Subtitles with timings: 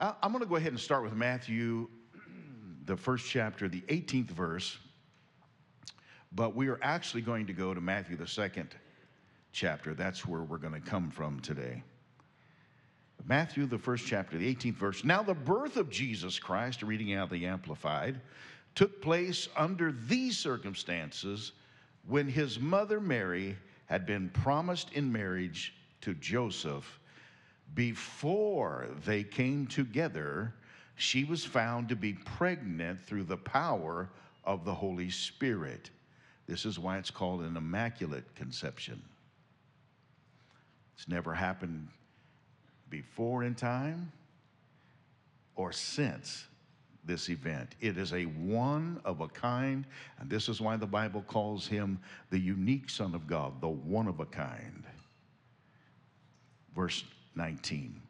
[0.00, 1.88] I'm going to go ahead and start with Matthew,
[2.84, 4.78] the first chapter, the 18th verse.
[6.32, 8.74] But we are actually going to go to Matthew, the second
[9.52, 9.94] chapter.
[9.94, 11.82] That's where we're going to come from today.
[13.26, 15.04] Matthew, the first chapter, the 18th verse.
[15.04, 18.20] Now, the birth of Jesus Christ, reading out the Amplified,
[18.74, 21.52] took place under these circumstances
[22.06, 23.56] when his mother Mary
[23.86, 27.00] had been promised in marriage to Joseph.
[27.74, 30.54] Before they came together,
[30.96, 34.08] she was found to be pregnant through the power
[34.44, 35.90] of the Holy Spirit.
[36.46, 39.02] This is why it's called an immaculate conception.
[40.96, 41.88] It's never happened
[42.90, 44.10] before in time
[45.54, 46.46] or since
[47.04, 47.74] this event.
[47.80, 49.84] It is a one of a kind,
[50.18, 51.98] and this is why the Bible calls him
[52.30, 54.84] the unique Son of God, the one of a kind.
[56.74, 57.04] Verse
[57.38, 58.02] 19.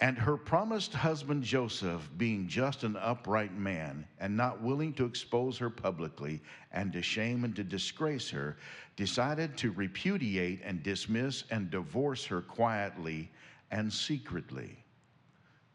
[0.00, 5.58] And her promised husband Joseph, being just an upright man, and not willing to expose
[5.58, 8.56] her publicly and to shame and to disgrace her,
[8.94, 13.28] decided to repudiate and dismiss and divorce her quietly
[13.72, 14.78] and secretly.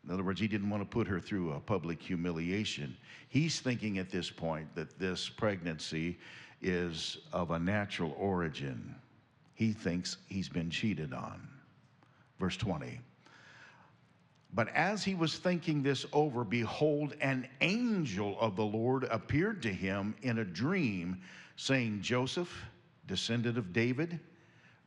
[0.05, 2.95] In other words, he didn't want to put her through a public humiliation.
[3.27, 6.17] He's thinking at this point that this pregnancy
[6.61, 8.95] is of a natural origin.
[9.63, 11.47] He thinks he's been cheated on.
[12.37, 12.99] Verse 20.
[14.53, 19.71] But as he was thinking this over, behold, an angel of the Lord appeared to
[19.71, 21.21] him in a dream,
[21.55, 22.53] saying, Joseph,
[23.07, 24.19] descendant of David,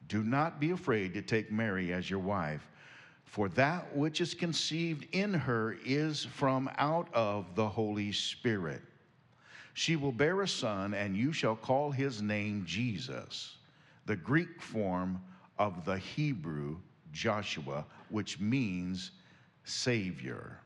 [0.08, 2.68] do not be afraid to take Mary as your wife,
[3.24, 8.82] for that which is conceived in her is from out of the Holy Spirit.
[9.72, 13.55] She will bear a son, and you shall call his name Jesus,
[14.06, 15.20] the Greek form
[15.58, 16.78] of the Hebrew
[17.12, 19.10] Joshua, which means
[19.64, 20.58] Savior.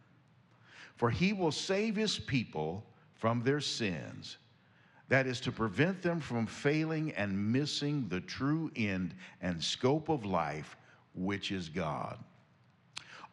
[0.97, 4.37] For he will save his people from their sins.
[5.09, 10.25] That is to prevent them from failing and missing the true end and scope of
[10.25, 10.77] life,
[11.15, 12.19] which is God.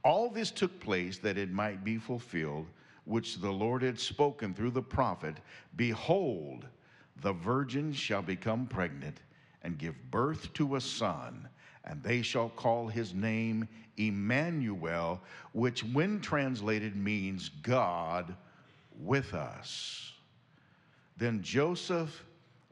[0.03, 2.67] All this took place that it might be fulfilled,
[3.05, 5.37] which the Lord had spoken through the prophet
[5.75, 6.65] Behold,
[7.21, 9.19] the virgin shall become pregnant
[9.63, 11.47] and give birth to a son
[11.87, 15.21] and they shall call his name Emmanuel,
[15.53, 18.35] which, when translated, means God
[18.99, 20.11] with us.
[21.15, 22.25] Then Joseph,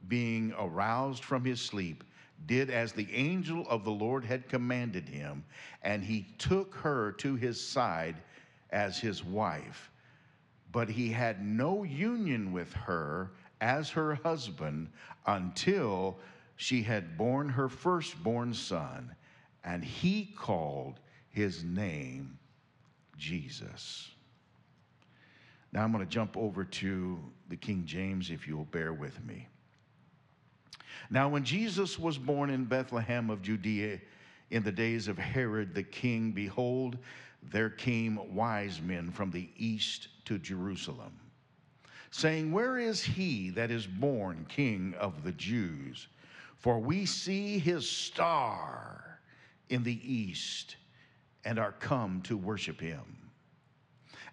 [0.07, 2.03] being aroused from his sleep,
[2.46, 5.46] did as the angel of the Lord had commanded him,
[5.81, 8.17] and he took her to his side
[8.72, 9.90] as his wife.
[10.73, 13.31] But he had no union with her
[13.62, 14.90] as her husband
[15.25, 16.19] until
[16.55, 19.16] she had borne her firstborn son,
[19.63, 20.99] and he called
[21.29, 22.38] his name
[23.17, 24.09] Jesus.
[25.73, 29.47] Now I'm going to jump over to the King James, if you'll bear with me.
[31.09, 33.99] Now, when Jesus was born in Bethlehem of Judea
[34.49, 36.97] in the days of Herod the king, behold,
[37.43, 41.13] there came wise men from the east to Jerusalem,
[42.09, 46.07] saying, Where is he that is born king of the Jews?
[46.57, 49.19] For we see his star
[49.69, 50.77] in the east
[51.43, 53.03] and are come to worship him.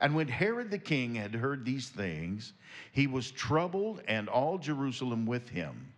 [0.01, 2.55] And when Herod the king had heard these things,
[2.91, 5.93] he was troubled, and all Jerusalem with him.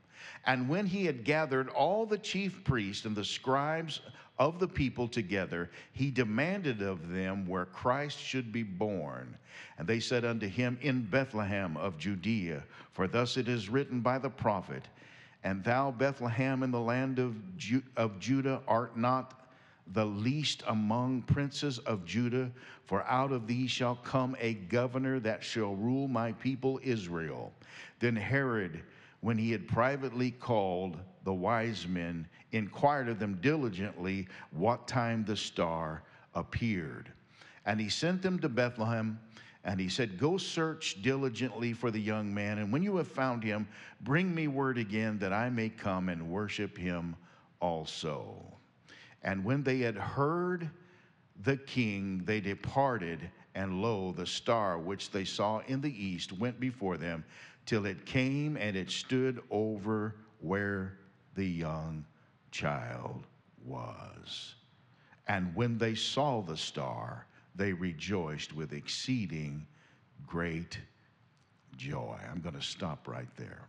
[0.45, 4.01] And when he had gathered all the chief priests and the scribes
[4.39, 9.39] of the people together, he demanded of them where Christ should be born.
[9.79, 12.63] And they said unto him, In Bethlehem of Judea,
[12.93, 14.89] for thus it is written by the prophet,
[15.45, 19.45] And thou, Bethlehem, in the land of, Ju- of Judah, art not
[19.93, 22.51] the least among princes of Judah,
[22.87, 27.53] for out of thee shall come a governor that shall rule my people Israel.
[28.01, 28.83] Then Herod,
[29.21, 35.37] when he had privately called the wise men, inquired of them diligently what time the
[35.37, 36.03] star
[36.35, 37.11] appeared.
[37.67, 39.19] And he sent them to Bethlehem,
[39.65, 43.43] and he said, Go search diligently for the young man, and when you have found
[43.43, 43.67] him,
[44.03, 47.17] bring me word again that I may come and worship him
[47.61, 48.37] also.
[49.23, 50.71] And when they had heard
[51.43, 56.61] the king, they departed, and lo, the star which they saw in the east went
[56.61, 57.25] before them
[57.65, 60.99] till it came and it stood over where
[61.35, 62.05] the young
[62.51, 63.27] child
[63.65, 64.55] was.
[65.27, 69.67] And when they saw the star, they rejoiced with exceeding
[70.27, 70.79] great
[71.77, 72.17] joy.
[72.31, 73.69] I'm going to stop right there.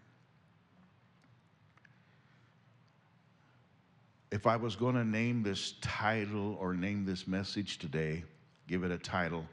[4.31, 8.23] If I was going to name this title or name this message today,
[8.67, 9.45] give it a title,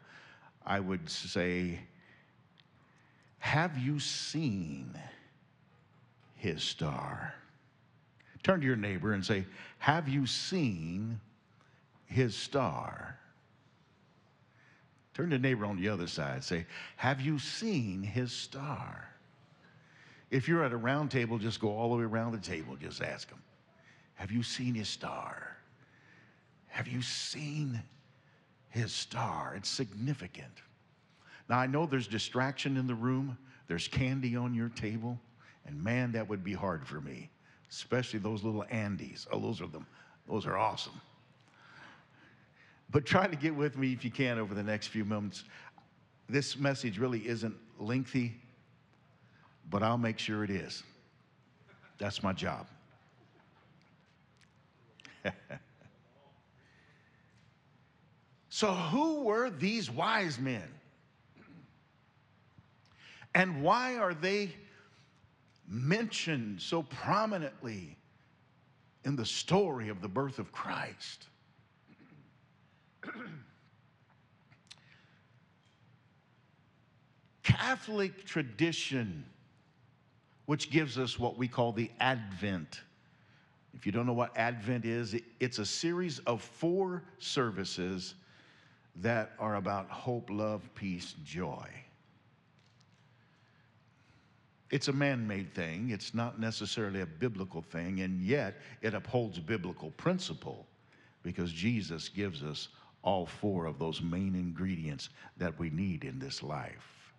[0.65, 1.79] I would say,
[3.39, 4.99] Have you seen
[6.35, 7.35] his star?
[8.43, 9.45] Turn to your neighbor and say,
[9.79, 11.21] Have you seen
[12.07, 13.19] his star?
[15.15, 16.43] Turn to the neighbor on the other side.
[16.43, 16.67] Say,
[16.97, 19.09] Have you seen his star?
[20.31, 22.77] If you're at a round table, just go all the way around the table.
[22.77, 23.43] Just ask him,
[24.15, 25.57] Have you seen his star?
[26.69, 27.83] Have you seen
[28.71, 29.55] his star?
[29.55, 30.63] It's significant.
[31.51, 33.37] Now, I know there's distraction in the room,
[33.69, 35.21] there's candy on your table,
[35.67, 37.29] and man, that would be hard for me,
[37.71, 39.27] especially those little Andes.
[39.31, 39.87] Oh, those are them.
[40.27, 40.99] Those are awesome.
[42.93, 45.45] But try to get with me if you can over the next few moments.
[46.29, 48.35] This message really isn't lengthy,
[49.71, 50.83] but I'll make sure it is.
[51.99, 52.67] That's my job.
[58.51, 60.69] so, who were these wise men?
[63.35, 64.55] And why are they
[65.67, 67.97] mentioned so prominently
[69.05, 71.29] in the story of the birth of Christ?
[77.43, 79.25] Catholic tradition,
[80.47, 82.81] which gives us what we call the Advent.
[83.75, 88.15] If you don't know what Advent is, it's a series of four services
[88.97, 91.67] that are about hope, love, peace, joy.
[94.71, 99.39] It's a man made thing, it's not necessarily a biblical thing, and yet it upholds
[99.39, 100.67] biblical principle
[101.23, 102.69] because Jesus gives us
[103.03, 107.13] all four of those main ingredients that we need in this life.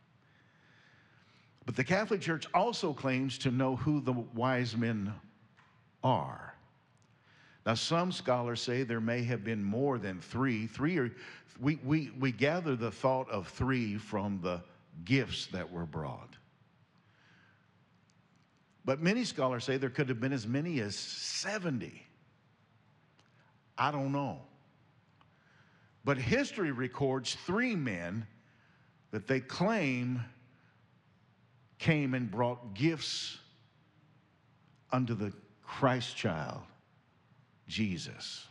[1.66, 5.14] But the Catholic Church also claims to know who the wise men
[6.04, 6.54] are.
[7.66, 10.68] Now, some scholars say there may have been more than three.
[10.68, 11.12] Three are,
[11.62, 14.62] we, we, we gather the thought of three from the
[15.06, 16.36] gifts that were brought.
[18.86, 22.06] But many scholars say there could have been as many as 70.
[23.78, 24.42] I don't know.
[26.06, 28.28] But history records three men
[29.12, 30.22] that they claim
[31.80, 33.38] came and brought gifts
[34.92, 36.62] unto the Christ child,
[37.68, 38.48] Jesus.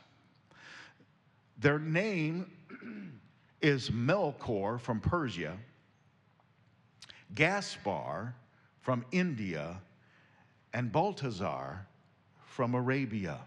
[1.59, 2.51] Their name
[3.61, 5.57] is Melchior from Persia,
[7.35, 8.35] Gaspar
[8.81, 9.81] from India,
[10.75, 11.87] and Balthazar
[12.45, 13.39] from Arabia.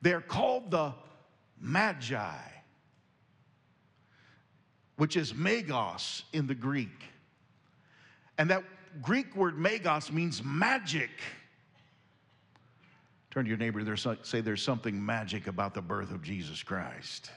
[0.00, 0.94] They're called the
[1.62, 2.36] magi,
[4.96, 7.04] which is magos in the Greek.
[8.36, 8.64] And that
[9.00, 11.10] Greek word magos means magic.
[13.30, 17.30] Turn to your neighbor, there's, say there's something magic about the birth of Jesus Christ.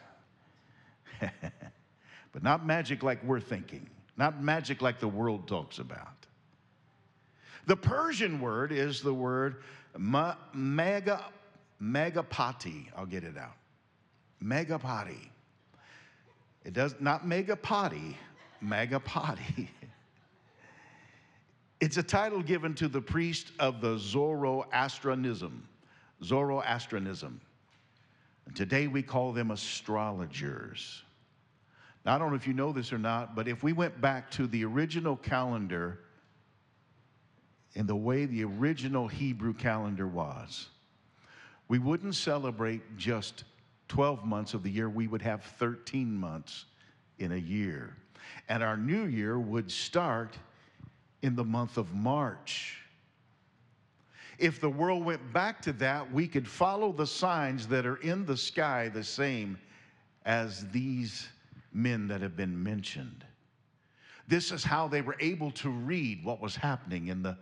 [1.21, 3.87] but not magic like we're thinking,
[4.17, 6.25] not magic like the world talks about.
[7.67, 9.63] The Persian word is the word
[9.97, 11.23] ma- mega,
[11.81, 12.87] megapati.
[12.95, 13.55] I'll get it out.
[14.43, 15.29] Megapati.
[16.63, 18.15] It does not megapati,
[18.63, 19.67] megapati.
[21.81, 25.67] It's a title given to the priest of the Zoroastrianism.
[26.23, 27.41] Zoroastrianism.
[28.55, 31.03] Today we call them astrologers.
[32.05, 34.31] Now, I don't know if you know this or not, but if we went back
[34.31, 35.99] to the original calendar
[37.73, 40.69] in the way the original Hebrew calendar was,
[41.67, 43.43] we wouldn't celebrate just
[43.87, 46.65] 12 months of the year, we would have 13 months
[47.19, 47.95] in a year.
[48.49, 50.37] And our new year would start
[51.21, 52.79] in the month of March.
[54.37, 58.25] If the world went back to that, we could follow the signs that are in
[58.25, 59.57] the sky the same
[60.25, 61.27] as these
[61.73, 63.23] men that have been mentioned.
[64.27, 67.37] This is how they were able to read what was happening in the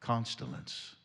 [0.00, 0.96] constellations.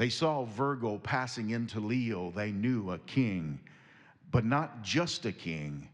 [0.00, 2.32] They saw Virgo passing into Leo.
[2.34, 3.60] They knew a king,
[4.30, 5.90] but not just a king,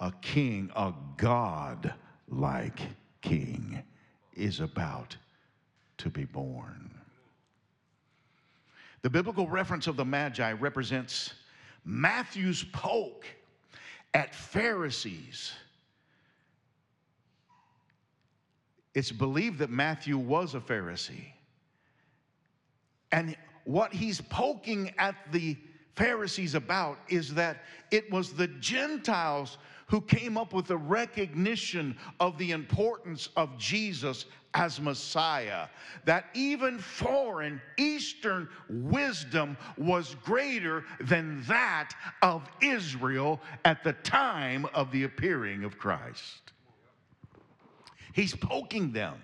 [0.00, 1.94] a king, a God
[2.28, 2.80] like
[3.22, 3.80] king
[4.32, 5.16] is about
[5.98, 6.90] to be born.
[9.02, 11.34] The biblical reference of the Magi represents
[11.84, 13.24] Matthew's poke
[14.14, 15.52] at Pharisees.
[18.94, 21.28] It's believed that Matthew was a Pharisee.
[23.12, 25.56] And what he's poking at the
[25.96, 27.58] Pharisees about is that
[27.90, 34.26] it was the Gentiles who came up with the recognition of the importance of Jesus
[34.54, 35.66] as Messiah,
[36.04, 41.90] that even foreign Eastern wisdom was greater than that
[42.22, 46.52] of Israel at the time of the appearing of Christ.
[48.12, 49.16] He's poking them,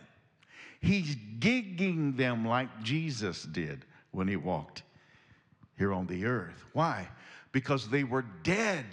[0.81, 4.83] he's gigging them like Jesus did when he walked
[5.79, 6.65] here on the earth.
[6.73, 7.09] Why?
[7.53, 8.87] Because they were dead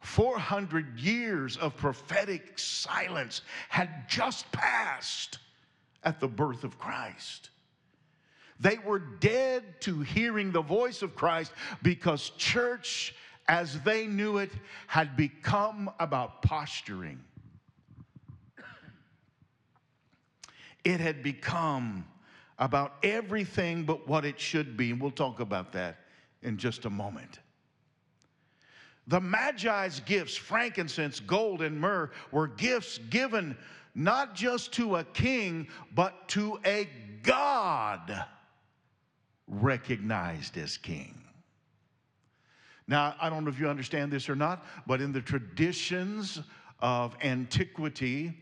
[0.00, 5.38] 400 years of prophetic silence had just passed
[6.02, 7.50] at the birth of Christ.
[8.58, 13.14] They were dead to hearing the voice of Christ because church,
[13.48, 14.50] as they knew it,
[14.86, 17.20] had become about posturing.
[20.82, 22.06] It had become
[22.60, 24.92] about everything but what it should be.
[24.92, 25.96] And we'll talk about that
[26.42, 27.40] in just a moment.
[29.06, 33.56] The Magi's gifts, frankincense, gold, and myrrh, were gifts given
[33.94, 36.88] not just to a king, but to a
[37.22, 38.24] God
[39.48, 41.20] recognized as king.
[42.86, 46.40] Now, I don't know if you understand this or not, but in the traditions
[46.80, 48.36] of antiquity,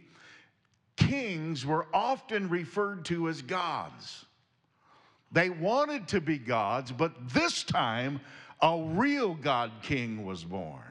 [0.99, 4.27] kings were often referred to as gods.
[5.33, 8.21] They wanted to be gods, but this time
[8.61, 10.89] a real God king was born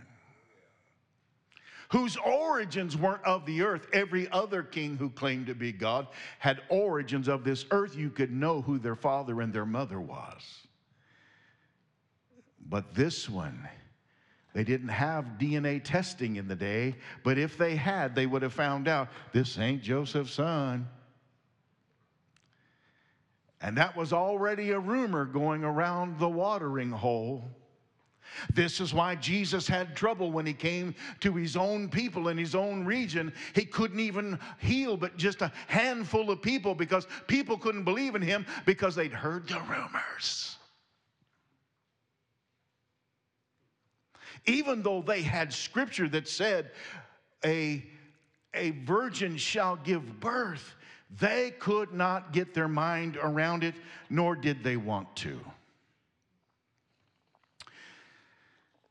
[1.90, 3.88] whose origins weren't of the earth.
[3.94, 6.08] Every other king who claimed to be God
[6.40, 7.96] had origins of this earth.
[7.96, 10.68] You could know who their father and their mother was.
[12.70, 13.68] But this one,
[14.58, 18.54] they didn't have DNA testing in the day, but if they had, they would have
[18.54, 20.88] found out this ain't Joseph's son.
[23.62, 27.52] And that was already a rumor going around the watering hole.
[28.52, 32.56] This is why Jesus had trouble when he came to his own people in his
[32.56, 33.34] own region.
[33.54, 38.24] He couldn't even heal but just a handful of people because people couldn't believe in
[38.24, 40.57] him because they'd heard the rumors.
[44.48, 46.72] Even though they had scripture that said,
[47.46, 47.84] a,
[48.54, 50.76] a virgin shall give birth,
[51.20, 53.76] they could not get their mind around it,
[54.10, 55.40] nor did they want to.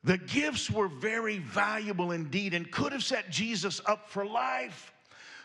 [0.05, 4.93] The gifts were very valuable indeed and could have set Jesus up for life.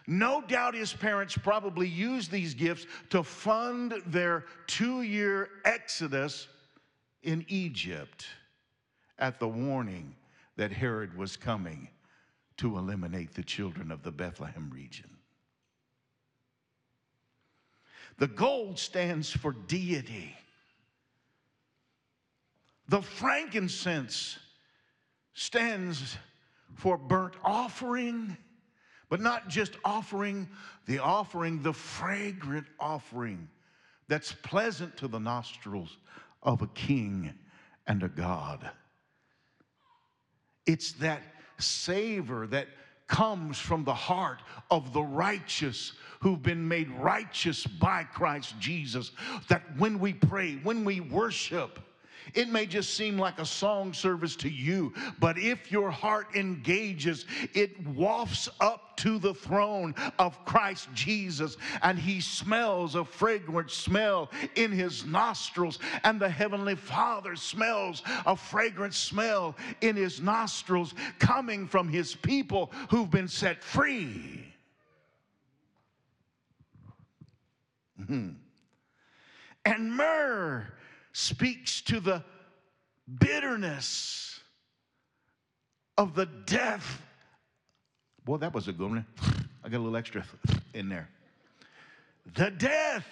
[0.07, 6.47] No doubt his parents probably used these gifts to fund their two year exodus
[7.23, 8.25] in Egypt
[9.21, 10.15] at the warning
[10.57, 11.87] that Herod was coming
[12.57, 15.09] to eliminate the children of the Bethlehem region.
[18.17, 20.35] The gold stands for deity.
[22.89, 24.37] The frankincense
[25.33, 26.17] stands
[26.75, 28.35] for burnt offering,
[29.09, 30.49] but not just offering,
[30.87, 33.47] the offering, the fragrant offering
[34.07, 35.97] that's pleasant to the nostrils
[36.43, 37.33] of a king
[37.87, 38.69] and a God.
[40.65, 41.21] It's that
[41.59, 42.67] savor that
[43.07, 44.39] comes from the heart
[44.69, 49.11] of the righteous who've been made righteous by Christ Jesus.
[49.49, 51.79] That when we pray, when we worship,
[52.33, 57.25] it may just seem like a song service to you, but if your heart engages,
[57.53, 64.29] it wafts up to the throne of Christ Jesus, and he smells a fragrant smell
[64.55, 71.67] in his nostrils, and the Heavenly Father smells a fragrant smell in his nostrils coming
[71.67, 74.45] from his people who've been set free.
[77.99, 78.29] Mm-hmm.
[79.65, 80.73] And myrrh
[81.13, 82.23] speaks to the
[83.19, 84.39] bitterness
[85.97, 87.01] of the death.
[88.25, 89.05] Boy, that was a good one.
[89.63, 90.23] I got a little extra
[90.73, 91.09] in there.
[92.35, 93.07] The death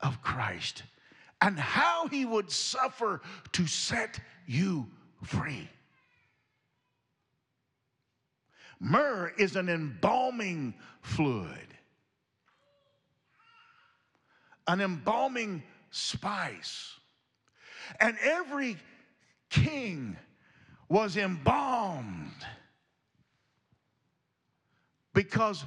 [0.00, 0.82] of Christ
[1.40, 3.20] and how he would suffer
[3.52, 4.86] to set you
[5.22, 5.68] free.
[8.80, 11.75] Myrrh is an embalming fluid
[14.66, 16.94] an embalming spice.
[18.00, 18.76] And every
[19.50, 20.16] king
[20.88, 22.44] was embalmed
[25.14, 25.64] because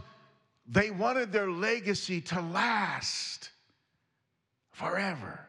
[0.68, 3.50] they wanted their legacy to last
[4.72, 5.39] forever.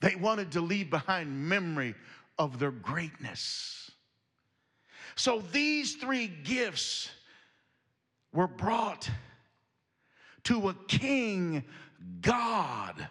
[0.00, 1.94] They wanted to leave behind memory
[2.38, 3.90] of their greatness.
[5.16, 7.10] So these three gifts
[8.32, 9.10] were brought
[10.48, 11.62] to a king
[12.22, 13.06] God.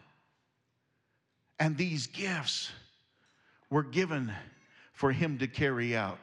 [1.60, 2.72] And these gifts
[3.70, 4.34] were given
[4.94, 6.18] for him to carry out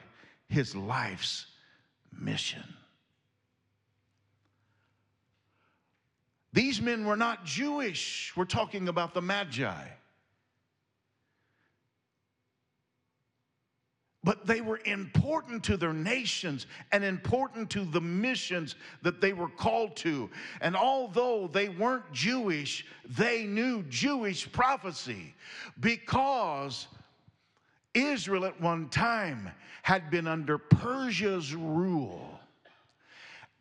[0.49, 1.47] his life's
[2.12, 2.64] mission.
[6.52, 8.33] These men were not Jewish.
[8.37, 9.85] We're talking about the Magi.
[14.25, 19.50] But they were important to their nations and important to the missions that they were
[19.50, 20.31] called to.
[20.62, 25.35] And although they weren't Jewish, they knew Jewish prophecy
[25.78, 26.88] because
[27.93, 29.50] Israel at one time
[29.83, 32.40] had been under Persia's rule.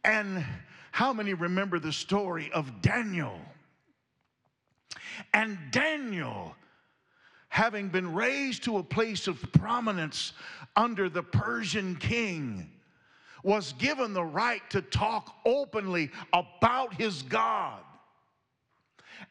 [0.05, 0.45] And
[0.91, 3.39] how many remember the story of Daniel?
[5.33, 6.55] And Daniel,
[7.53, 10.33] having been raised to a place of prominence
[10.75, 12.67] under the Persian king,
[13.43, 17.79] was given the right to talk openly about his God.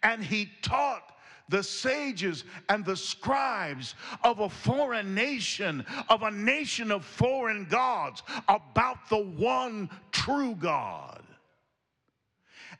[0.05, 1.03] And he taught
[1.49, 8.23] the sages and the scribes of a foreign nation, of a nation of foreign gods,
[8.47, 11.25] about the one true God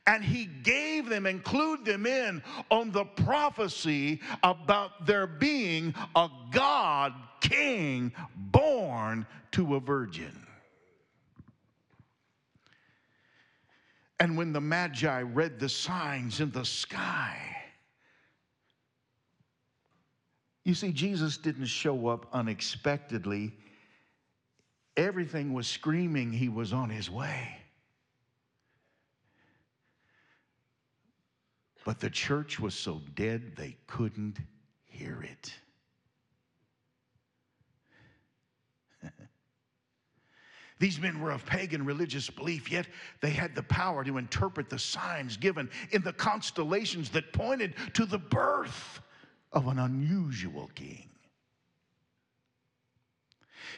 [0.05, 7.13] and he gave them, include them in on the prophecy about there being a God
[7.39, 10.45] king born to a virgin.
[14.19, 17.37] And when the Magi read the signs in the sky,
[20.63, 23.51] you see, Jesus didn't show up unexpectedly.
[24.95, 27.62] Everything was screaming he was on his way.
[31.85, 34.37] But the church was so dead they couldn't
[34.85, 35.53] hear it.
[40.79, 42.87] These men were of pagan religious belief, yet
[43.19, 48.05] they had the power to interpret the signs given in the constellations that pointed to
[48.05, 49.01] the birth
[49.51, 51.09] of an unusual king.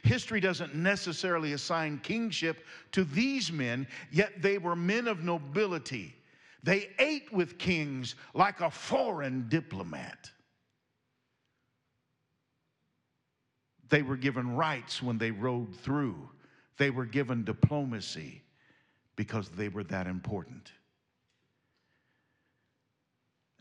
[0.03, 6.15] History doesn't necessarily assign kingship to these men, yet they were men of nobility
[6.65, 10.31] they ate with kings like a foreign diplomat.
[13.89, 16.27] They were given rights when they rode through.
[16.77, 18.41] They were given diplomacy
[19.15, 20.71] because they were that important.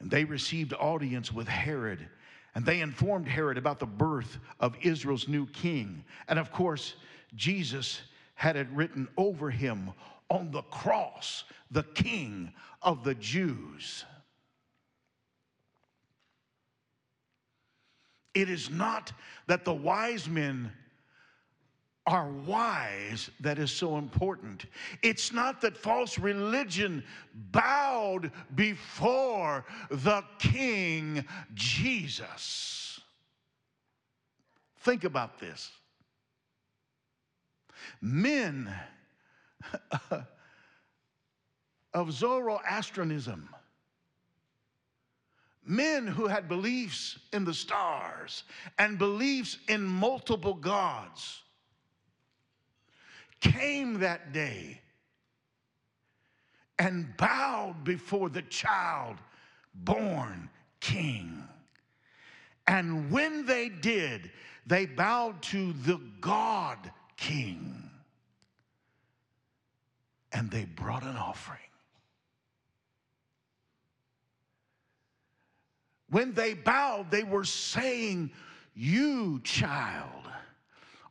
[0.01, 2.09] And they received audience with Herod,
[2.55, 6.07] and they informed Herod about the birth of Israel's new king.
[6.27, 6.95] And of course,
[7.37, 8.01] Jesus
[8.35, 9.93] had it written over him
[10.31, 14.05] on the cross, the King of the Jews.
[18.35, 19.13] It is not
[19.47, 20.73] that the wise men
[22.07, 24.67] are wise that is so important.
[25.03, 27.03] It's not that false religion
[27.51, 33.01] bowed before the King Jesus.
[34.81, 35.71] Think about this.
[38.03, 38.71] Men
[41.95, 43.49] of Zoroastrianism.
[45.67, 48.45] Men who had beliefs in the stars
[48.79, 51.41] and beliefs in multiple gods
[53.41, 54.81] came that day
[56.79, 59.17] and bowed before the child
[59.75, 60.51] born
[60.81, 61.43] king.
[62.67, 64.31] And when they did,
[64.67, 66.79] they bowed to the God
[67.17, 67.84] king
[70.35, 71.61] and they brought an offering.
[76.11, 78.31] When they bowed, they were saying,
[78.75, 80.29] You, child,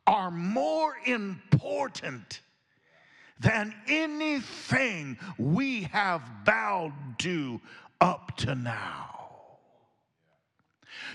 [0.06, 2.42] are more important
[3.40, 7.60] than anything we have bowed to
[8.00, 9.10] up to now.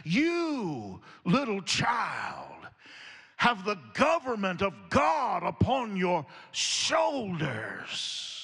[0.04, 2.57] You, little child,
[3.38, 8.34] have the government of God upon your shoulders.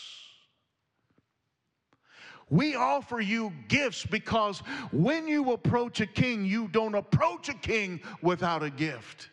[2.48, 4.60] We offer you gifts because
[4.92, 9.30] when you approach a king, you don't approach a king without a gift.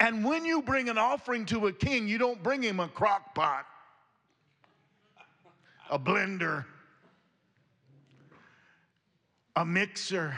[0.00, 3.36] And when you bring an offering to a king, you don't bring him a crock
[3.36, 3.66] pot,
[5.90, 6.64] a blender,
[9.54, 10.36] a mixer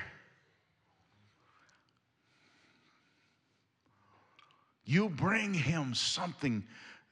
[4.84, 6.64] You bring him something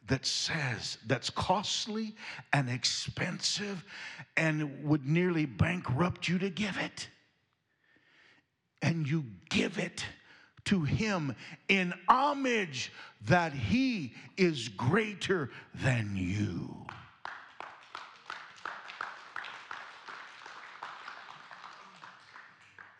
[0.08, 2.14] that says that's costly
[2.52, 3.84] and expensive
[4.36, 7.08] and would nearly bankrupt you to give it.
[8.82, 10.04] And you give it
[10.64, 11.34] to him
[11.68, 12.92] in homage
[13.26, 16.86] that he is greater than you.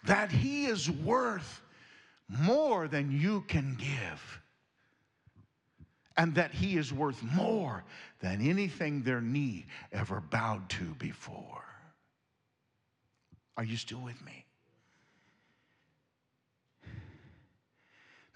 [0.04, 1.60] That he is worth
[2.28, 4.40] more than you can give.
[6.20, 7.82] And that he is worth more
[8.20, 11.64] than anything their knee ever bowed to before.
[13.56, 14.44] Are you still with me?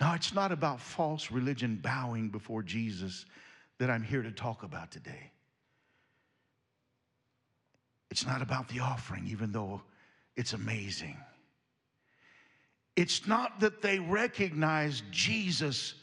[0.00, 3.26] Now, it's not about false religion bowing before Jesus
[3.78, 5.30] that I'm here to talk about today.
[8.10, 9.82] It's not about the offering, even though
[10.36, 11.18] it's amazing.
[12.96, 15.96] It's not that they recognize Jesus'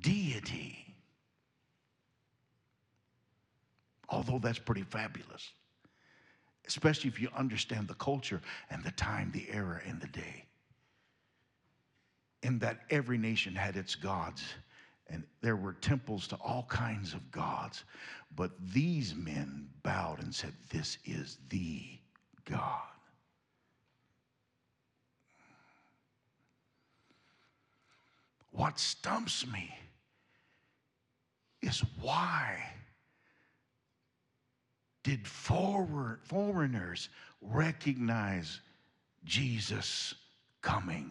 [0.00, 0.94] deity,
[4.08, 5.52] although that's pretty fabulous,
[6.66, 10.44] especially if you understand the culture and the time, the era, and the day.
[12.42, 14.42] In that every nation had its gods
[15.08, 17.84] and there were temples to all kinds of gods.
[18.34, 21.82] But these men bowed and said, This is the
[22.44, 22.82] God.
[28.54, 29.76] What stumps me
[31.60, 32.62] is why
[35.02, 37.08] did forward, foreigners
[37.42, 38.60] recognize
[39.24, 40.14] Jesus
[40.62, 41.10] coming?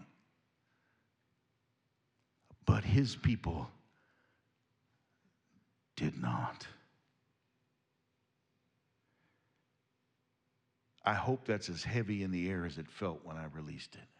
[2.65, 3.69] But his people
[5.97, 6.65] did not.
[11.03, 14.12] I hope that's as heavy in the air as it felt when I released it.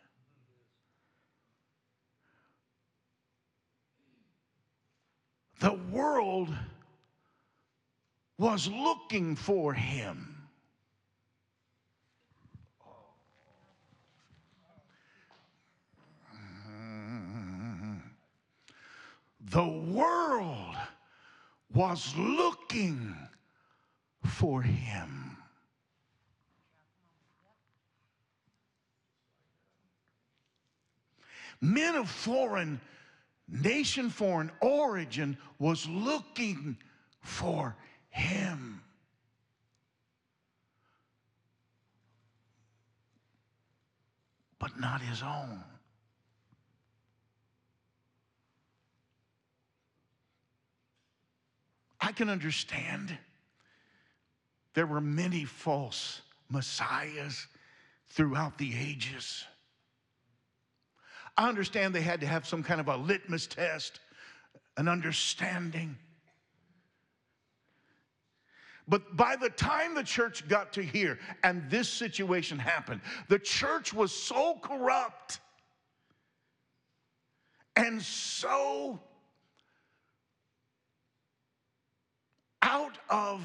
[5.63, 6.53] The world
[8.37, 10.49] was looking for him.
[19.39, 20.75] The world
[21.73, 23.15] was looking
[24.25, 25.37] for him.
[31.61, 32.81] Men of foreign
[33.47, 36.77] nation, foreign origin was looking
[37.21, 37.75] for
[38.09, 38.81] him.
[44.59, 45.63] But not his own.
[51.99, 53.17] I can understand
[54.73, 57.47] there were many false messiahs
[58.09, 59.45] throughout the ages.
[61.37, 63.99] I understand they had to have some kind of a litmus test,
[64.77, 65.97] an understanding.
[68.87, 73.93] But by the time the church got to here and this situation happened, the church
[73.93, 75.39] was so corrupt
[77.75, 78.99] and so
[82.61, 83.43] out of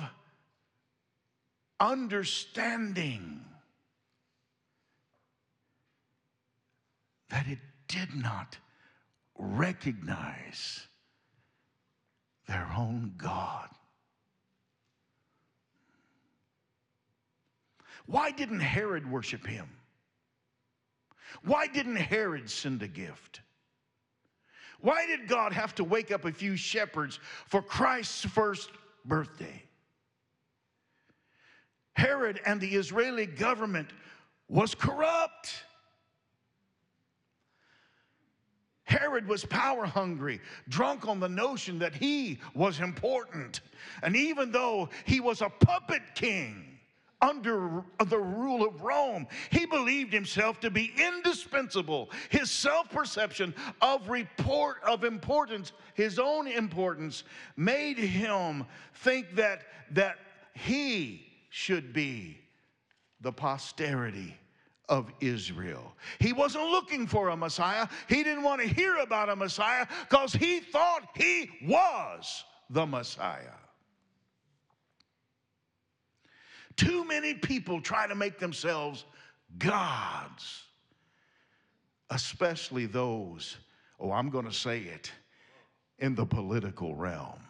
[1.80, 3.44] understanding
[7.30, 8.58] that it did not
[9.36, 10.86] recognize
[12.46, 13.68] their own God.
[18.06, 19.68] Why didn't Herod worship him?
[21.42, 23.42] Why didn't Herod send a gift?
[24.80, 28.70] Why did God have to wake up a few shepherds for Christ's first
[29.08, 29.62] birthday.
[31.94, 33.88] Herod and the Israeli government
[34.48, 35.64] was corrupt.
[38.88, 43.60] Herod was power hungry, drunk on the notion that he was important.
[44.02, 46.64] And even though he was a puppet king,
[47.20, 49.26] under the rule of Rome.
[49.50, 52.10] He believed himself to be indispensable.
[52.28, 57.24] His self-perception of report of importance, his own importance,
[57.56, 60.18] made him think that that
[60.54, 62.38] he should be
[63.20, 64.38] the posterity
[64.88, 65.94] of Israel.
[66.18, 67.86] He wasn't looking for a Messiah.
[68.08, 73.58] He didn't want to hear about a Messiah because he thought he was the Messiah.
[76.76, 79.04] Too many people try to make themselves
[79.58, 80.62] gods,
[82.10, 83.56] especially those,
[83.98, 85.10] oh, I'm going to say it,
[85.98, 87.40] in the political realm.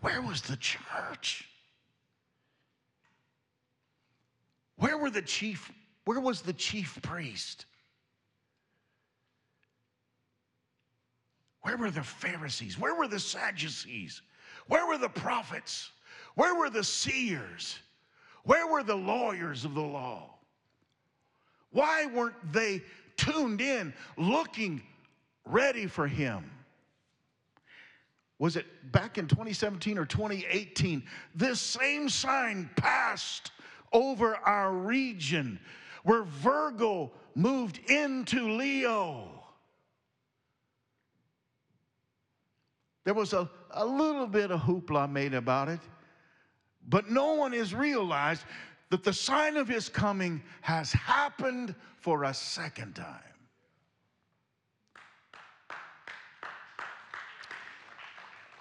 [0.00, 1.48] Where was the church?
[4.82, 5.70] Where were the chief
[6.06, 7.66] where was the chief priest?
[11.60, 12.76] Where were the Pharisees?
[12.76, 14.22] Where were the Sadducees?
[14.66, 15.92] Where were the prophets?
[16.34, 17.78] Where were the seers?
[18.42, 20.34] Where were the lawyers of the law?
[21.70, 22.82] Why weren't they
[23.16, 24.82] tuned in, looking
[25.44, 26.50] ready for him?
[28.40, 31.04] Was it back in 2017 or 2018?
[31.36, 33.52] This same sign passed
[33.92, 35.58] over our region,
[36.04, 39.28] where Virgo moved into Leo.
[43.04, 45.80] There was a, a little bit of hoopla made about it,
[46.88, 48.44] but no one has realized
[48.90, 53.32] that the sign of his coming has happened for a second time.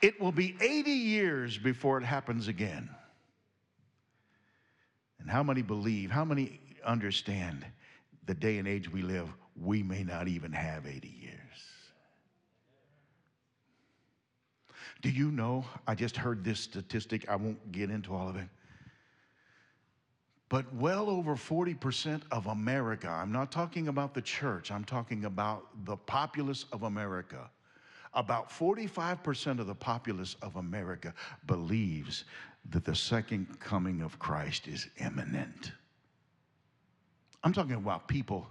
[0.02, 2.90] It will be 80 years before it happens again.
[5.22, 7.66] And how many believe, how many understand
[8.26, 11.38] the day and age we live, we may not even have 80 years?
[15.02, 15.66] Do you know?
[15.88, 17.28] I just heard this statistic.
[17.30, 18.48] I won't get into all of it.
[20.50, 25.86] But well over 40% of America, I'm not talking about the church, I'm talking about
[25.86, 27.50] the populace of America.
[28.14, 31.14] About 45% of the populace of America
[31.46, 32.26] believes
[32.70, 35.72] that the second coming of Christ is imminent.
[37.44, 38.48] I'm talking about people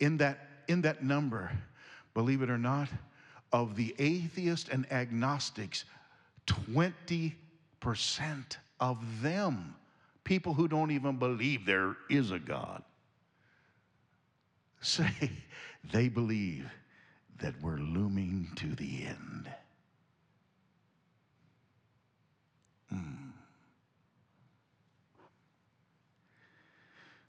[0.00, 1.50] in that, in that number,
[2.14, 2.88] believe it or not,
[3.52, 5.84] of the atheists and agnostics,
[6.46, 7.34] 20%
[8.80, 9.74] of them,
[10.24, 12.82] people who don't even believe there is a God,
[14.80, 15.30] say
[15.92, 16.70] they believe
[17.40, 19.50] that we're looming to the end.
[22.92, 23.31] Mm.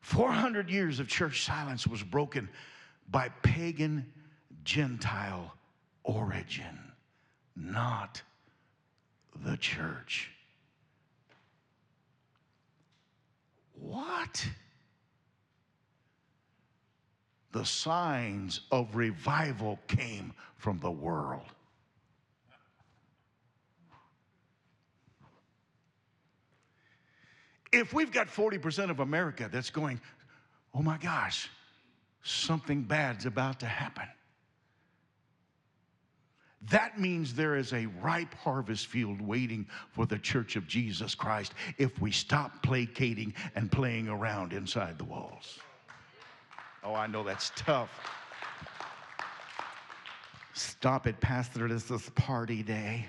[0.03, 2.49] 400 years of church silence was broken
[3.09, 4.05] by pagan
[4.65, 5.55] Gentile
[6.03, 6.77] origin,
[7.55, 8.21] not
[9.45, 10.29] the church.
[13.79, 14.45] What?
[17.53, 21.47] The signs of revival came from the world.
[27.73, 29.99] If we've got 40% of America that's going,
[30.75, 31.49] oh my gosh,
[32.21, 34.07] something bad's about to happen.
[36.69, 41.53] That means there is a ripe harvest field waiting for the church of Jesus Christ
[41.77, 45.59] if we stop placating and playing around inside the walls.
[46.83, 47.89] Oh, I know that's tough.
[50.53, 51.67] Stop it, Pastor.
[51.67, 53.07] This is party day.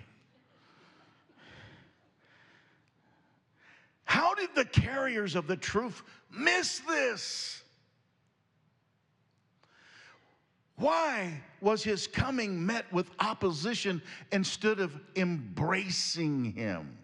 [4.15, 7.65] How did the carriers of the truth miss this?
[10.77, 14.01] Why was his coming met with opposition
[14.31, 16.97] instead of embracing him?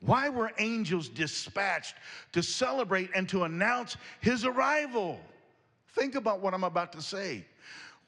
[0.00, 1.96] Why were angels dispatched
[2.32, 5.20] to celebrate and to announce his arrival?
[5.88, 7.44] Think about what I'm about to say.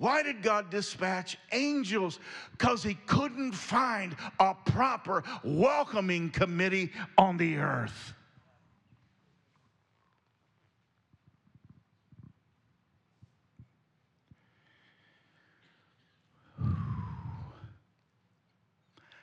[0.01, 2.21] Why did God dispatch angels?
[2.53, 8.15] Because he couldn't find a proper welcoming committee on the earth.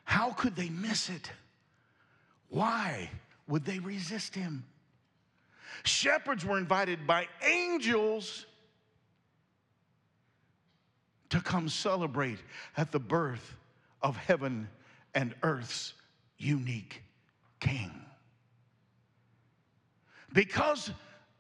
[0.04, 1.32] How could they miss it?
[2.50, 3.10] Why
[3.48, 4.64] would they resist him?
[5.86, 8.46] Shepherds were invited by angels
[11.30, 12.40] to come celebrate
[12.76, 13.56] at the birth
[14.02, 14.70] of heaven
[15.14, 15.94] and earth's
[16.38, 17.02] unique
[17.60, 17.92] king.
[20.34, 20.92] Because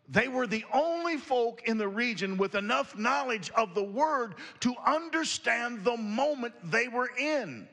[0.09, 4.73] they were the only folk in the region with enough knowledge of the word to
[4.85, 7.67] understand the moment they were in.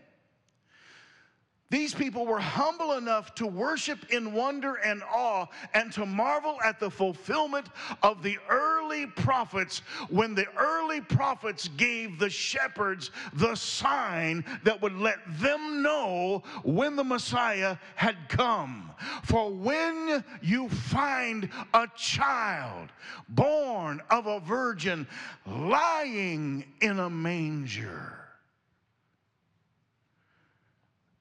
[1.71, 6.79] These people were humble enough to worship in wonder and awe and to marvel at
[6.79, 7.67] the fulfillment
[8.03, 8.39] of the
[8.85, 15.83] early prophets when the early prophets gave the shepherds the sign that would let them
[15.83, 18.91] know when the Messiah had come.
[19.25, 22.91] For when you find a child
[23.29, 25.07] born of a virgin
[25.47, 28.19] lying in a manger,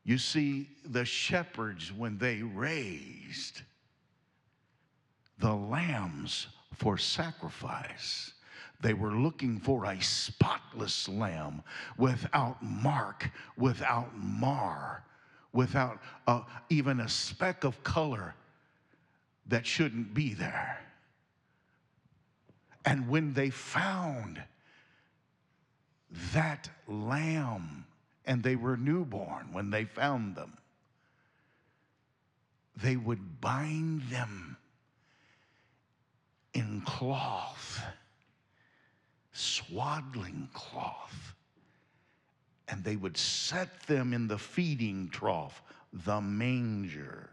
[0.05, 3.61] you see, the shepherds, when they raised
[5.39, 8.33] the lambs for sacrifice,
[8.81, 11.63] they were looking for a spotless lamb
[11.97, 15.03] without mark, without mar,
[15.53, 18.35] without uh, even a speck of color
[19.47, 20.79] that shouldn't be there.
[22.85, 24.43] And when they found
[26.33, 27.85] that lamb
[28.25, 30.57] and they were newborn when they found them,
[32.75, 34.52] they would bind them
[36.85, 37.83] cloth,
[39.31, 41.33] swaddling cloth,
[42.67, 45.61] and they would set them in the feeding trough
[46.05, 47.29] the manger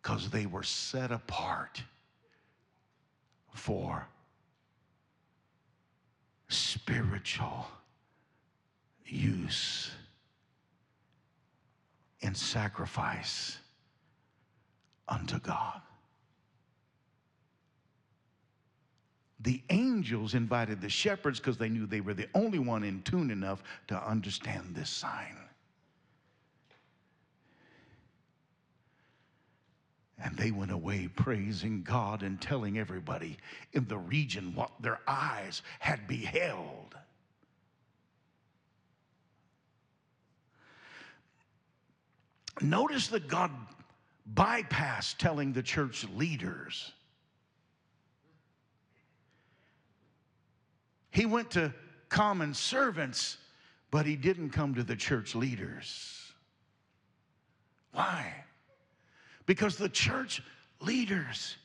[0.00, 1.82] because they were set apart
[3.52, 4.06] for
[6.48, 7.66] spiritual
[9.06, 9.90] use
[12.22, 13.58] and sacrifice
[15.08, 15.80] unto God.
[19.42, 23.30] The angels invited the shepherds because they knew they were the only one in tune
[23.30, 25.36] enough to understand this sign.
[30.22, 33.36] And they went away praising God and telling everybody
[33.72, 36.94] in the region what their eyes had beheld.
[42.60, 43.50] Notice that God
[44.32, 46.92] bypassed telling the church leaders.
[51.12, 51.72] He went to
[52.08, 53.36] common servants,
[53.90, 56.32] but he didn't come to the church leaders.
[57.92, 58.32] Why?
[59.44, 60.42] Because the church
[60.80, 61.56] leaders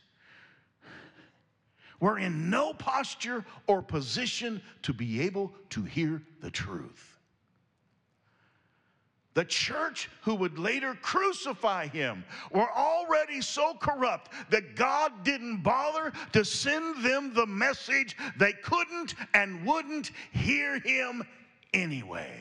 [2.02, 7.17] were in no posture or position to be able to hear the truth.
[9.38, 16.12] The church who would later crucify him were already so corrupt that God didn't bother
[16.34, 18.18] to send them the message.
[18.40, 21.24] They couldn't and wouldn't hear him
[21.72, 22.34] anyway.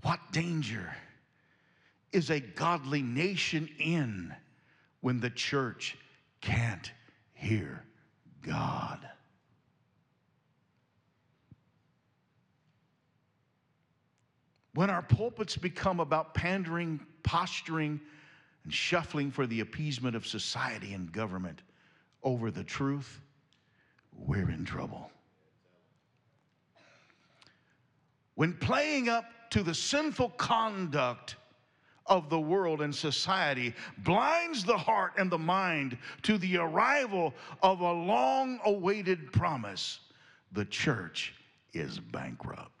[0.00, 0.96] What danger
[2.10, 4.34] is a godly nation in
[5.02, 5.98] when the church
[6.40, 6.90] can't
[7.34, 7.84] hear
[8.40, 9.06] God?
[14.74, 18.00] When our pulpits become about pandering, posturing,
[18.64, 21.62] and shuffling for the appeasement of society and government
[22.22, 23.20] over the truth,
[24.16, 25.10] we're in trouble.
[28.34, 31.36] When playing up to the sinful conduct
[32.06, 37.80] of the world and society blinds the heart and the mind to the arrival of
[37.80, 40.00] a long awaited promise,
[40.52, 41.34] the church
[41.74, 42.71] is bankrupt.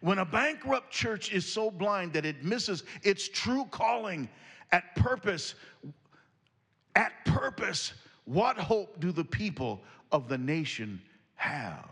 [0.00, 4.28] When a bankrupt church is so blind that it misses its true calling
[4.70, 5.54] at purpose,
[6.94, 9.80] at purpose, what hope do the people
[10.12, 11.00] of the nation
[11.34, 11.88] have?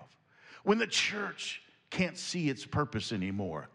[0.62, 3.68] When the church can't see its purpose anymore,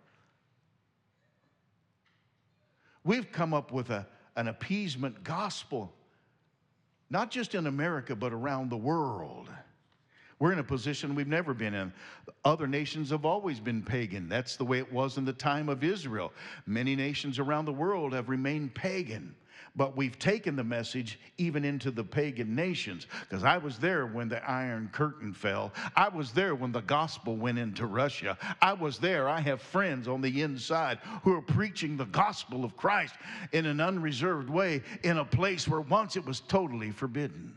[3.04, 5.91] we've come up with a, an appeasement gospel,
[7.10, 9.50] not just in America, but around the world.
[10.41, 11.93] We're in a position we've never been in.
[12.43, 14.27] Other nations have always been pagan.
[14.27, 16.34] That's the way it was in the time of Israel.
[16.65, 19.36] Many nations around the world have remained pagan.
[19.75, 23.06] But we've taken the message even into the pagan nations.
[23.19, 25.71] Because I was there when the Iron Curtain fell.
[25.95, 28.36] I was there when the gospel went into Russia.
[28.63, 29.30] I was there.
[29.30, 33.13] I have friends on the inside who are preaching the gospel of Christ
[33.51, 37.56] in an unreserved way in a place where once it was totally forbidden.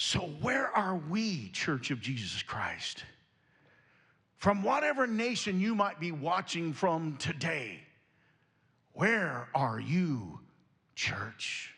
[0.00, 3.02] So, where are we, Church of Jesus Christ?
[4.36, 7.80] From whatever nation you might be watching from today,
[8.92, 10.38] where are you,
[10.94, 11.74] church?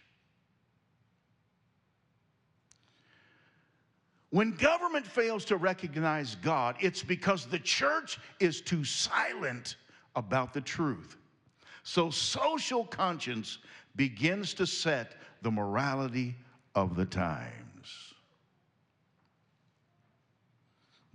[4.28, 9.76] When government fails to recognize God, it's because the church is too silent
[10.14, 11.16] about the truth.
[11.85, 13.61] So social conscience
[13.96, 16.37] begins to set the morality
[16.74, 17.60] of the time.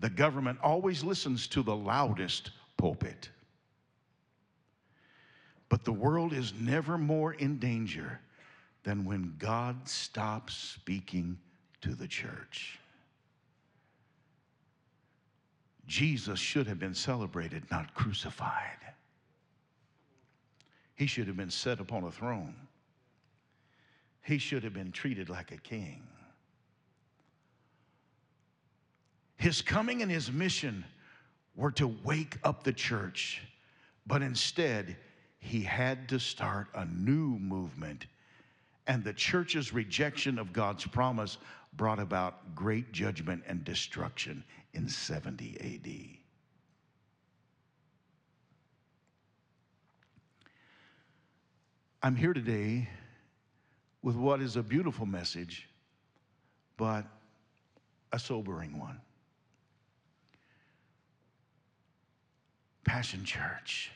[0.05, 3.31] The government always listens to the loudest pulpit.
[5.67, 8.19] But the world is never more in danger
[8.83, 11.39] than when God stops speaking
[11.81, 12.77] to the church.
[15.87, 18.77] Jesus should have been celebrated, not crucified.
[20.93, 22.53] He should have been set upon a throne.
[24.21, 26.03] He should have been treated like a king.
[29.37, 30.85] His coming and his mission
[31.55, 33.41] were to wake up the church,
[34.07, 34.97] but instead,
[35.39, 38.07] he had to start a new movement.
[38.87, 41.37] And the church's rejection of God's promise
[41.73, 46.19] brought about great judgment and destruction in 70 AD.
[52.01, 52.87] I'm here today
[54.03, 55.67] with what is a beautiful message,
[56.77, 57.05] but
[58.13, 59.01] a sobering one.
[62.85, 63.91] Passion Church,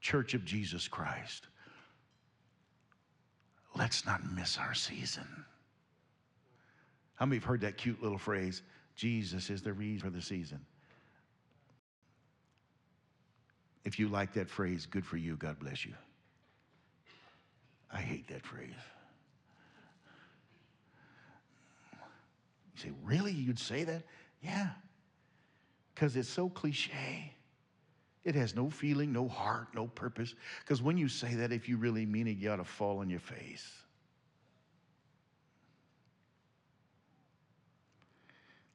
[0.00, 1.48] Church of Jesus Christ,
[3.74, 5.26] let's not miss our season.
[7.16, 8.62] How many have heard that cute little phrase?
[8.94, 10.60] Jesus is the reason for the season.
[13.84, 15.36] If you like that phrase, good for you.
[15.36, 15.94] God bless you.
[17.92, 18.70] I hate that phrase.
[22.74, 23.32] You say, really?
[23.32, 24.02] You'd say that?
[24.42, 24.68] Yeah.
[25.94, 27.32] Because it's so cliche.
[28.26, 30.34] It has no feeling, no heart, no purpose.
[30.58, 33.08] Because when you say that, if you really mean it, you ought to fall on
[33.08, 33.70] your face.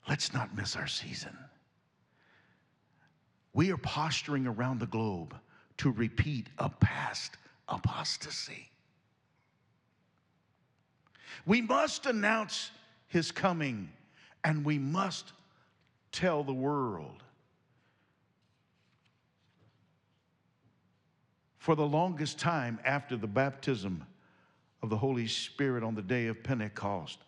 [0.07, 1.37] Let's not miss our season.
[3.51, 5.35] We are posturing around the globe
[5.79, 7.35] to repeat a past
[7.67, 8.69] apostasy.
[11.45, 12.71] We must announce
[13.07, 13.91] his coming
[14.45, 15.33] and we must
[16.13, 17.21] tell the world.
[21.61, 24.03] For the longest time after the baptism
[24.81, 27.19] of the Holy Spirit on the day of Pentecost,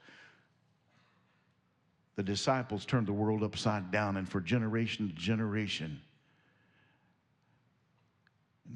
[2.16, 6.02] the disciples turned the world upside down, and for generation to generation,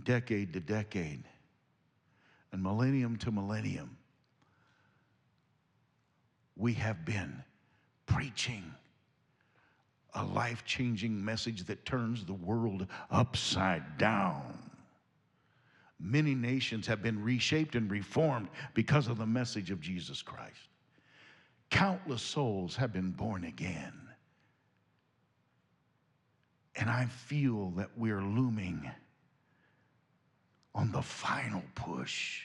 [0.03, 1.24] decade to decade,
[2.51, 3.97] and millennium to millennium,
[6.55, 7.43] we have been
[8.05, 8.64] preaching
[10.14, 14.66] a life changing message that turns the world upside down.
[16.00, 20.70] Many nations have been reshaped and reformed because of the message of Jesus Christ.
[21.70, 23.93] Countless souls have been born again.
[26.76, 28.89] And I feel that we're looming
[30.76, 32.43] on the final push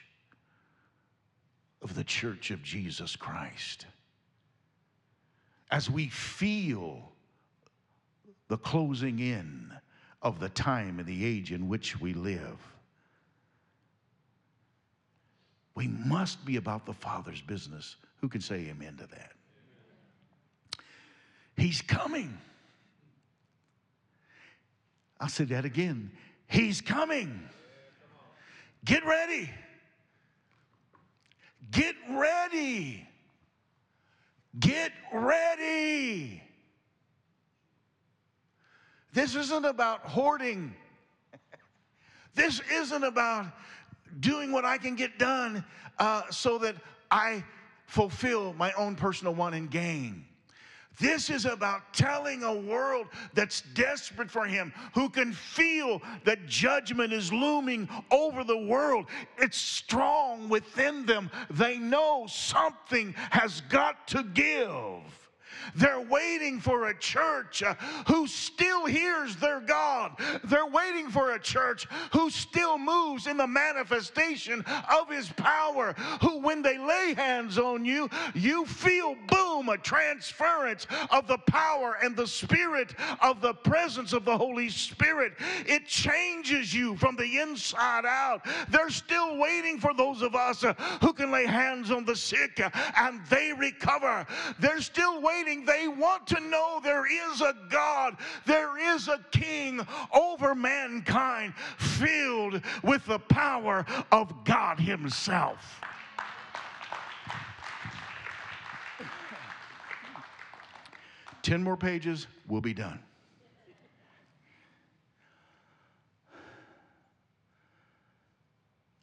[1.82, 3.86] of the church of Jesus Christ.
[5.70, 7.12] As we feel
[8.48, 9.72] the closing in
[10.22, 12.71] of the time and the age in which we live,
[15.74, 17.96] we must be about the Father's business.
[18.20, 19.32] Who can say amen to that?
[21.56, 22.36] He's coming.
[25.20, 26.10] I'll say that again.
[26.48, 27.48] He's coming.
[28.84, 29.50] Get ready.
[31.70, 33.06] Get ready.
[34.58, 36.42] Get ready.
[39.12, 40.74] This isn't about hoarding.
[42.34, 43.46] This isn't about
[44.20, 45.64] doing what I can get done
[45.98, 46.76] uh, so that
[47.10, 47.44] I
[47.86, 50.24] fulfill my own personal want and gain.
[51.00, 57.12] This is about telling a world that's desperate for him, who can feel that judgment
[57.12, 59.06] is looming over the world.
[59.38, 61.30] It's strong within them.
[61.50, 65.21] They know something has got to give.
[65.74, 67.74] They're waiting for a church uh,
[68.06, 70.12] who still hears their God.
[70.44, 76.40] They're waiting for a church who still moves in the manifestation of his power, who,
[76.40, 82.16] when they lay hands on you, you feel, boom, a transference of the power and
[82.16, 85.32] the spirit of the presence of the Holy Spirit.
[85.66, 88.46] It changes you from the inside out.
[88.68, 92.60] They're still waiting for those of us uh, who can lay hands on the sick
[92.60, 94.26] uh, and they recover.
[94.58, 99.86] They're still waiting they want to know there is a God, there is a king
[100.12, 105.80] over mankind, filled with the power of God Himself.
[111.42, 113.00] Ten more pages, we'll be done.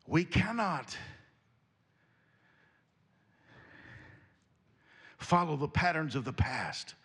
[0.07, 0.97] We cannot
[5.19, 6.95] follow the patterns of the past.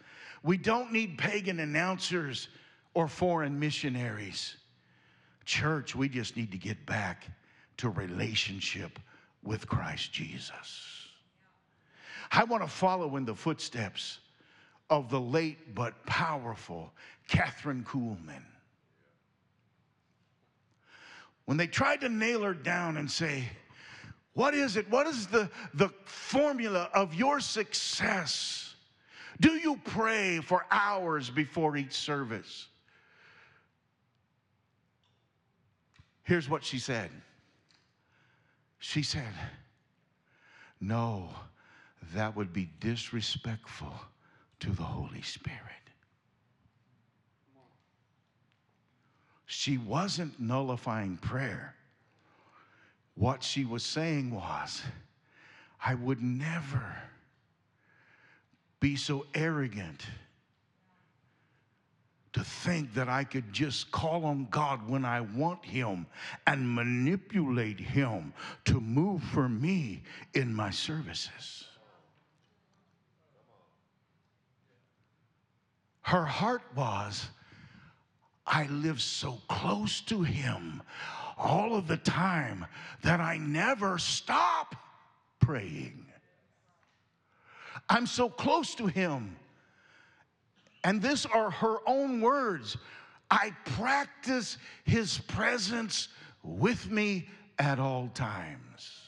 [0.43, 2.49] We don't need pagan announcers
[2.95, 4.57] or foreign missionaries.
[5.45, 7.27] Church, we just need to get back
[7.79, 8.99] to relationship
[9.43, 11.09] with Christ Jesus.
[12.31, 14.19] I want to follow in the footsteps
[14.91, 16.93] of the late but powerful
[17.29, 18.45] Kathryn Kuhlman.
[21.47, 23.45] When they tried to nail her down and say,
[24.35, 24.91] what is it?
[24.91, 28.75] What is the, the formula of your success?
[29.41, 32.67] Do you pray for hours before each service?
[36.25, 37.11] Here's what she said.
[38.79, 39.33] She said,
[40.81, 41.31] No,
[42.15, 43.95] that would be disrespectful
[44.61, 45.61] to the Holy Spirit.
[49.47, 51.75] She wasn't nullifying prayer.
[53.15, 54.83] What she was saying was,
[55.85, 56.97] I would never
[58.81, 60.05] be so arrogant
[62.33, 66.07] to think that I could just call on God when I want Him
[66.47, 68.35] and manipulate Him
[68.65, 70.03] to move for me
[70.35, 71.67] in my services.
[76.03, 77.29] Her heart was,
[78.47, 80.83] I live so close to Him
[81.37, 82.67] all of the time
[83.03, 84.77] that I never stop
[85.41, 86.07] praying.
[87.89, 89.37] I'm so close to Him.
[90.85, 92.77] And this are her own words.
[93.31, 96.09] I practice His presence
[96.43, 97.29] with me
[97.59, 99.04] at all times.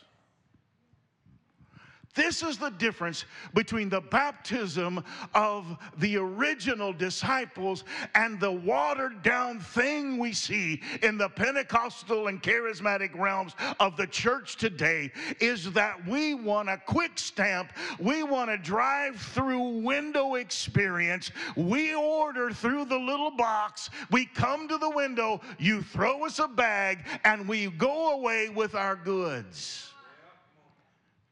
[2.16, 5.04] This is the difference between the baptism
[5.34, 12.42] of the original disciples and the watered down thing we see in the Pentecostal and
[12.42, 17.70] charismatic realms of the church today is that we want a quick stamp.
[18.00, 21.30] We want a drive through window experience.
[21.54, 23.90] We order through the little box.
[24.10, 25.42] We come to the window.
[25.58, 29.85] You throw us a bag and we go away with our goods.